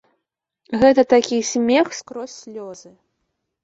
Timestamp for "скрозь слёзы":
2.01-2.89